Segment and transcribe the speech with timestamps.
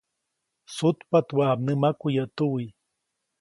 [0.75, 2.65] Sutpaʼt waʼa mnämaku yäʼ tuwi.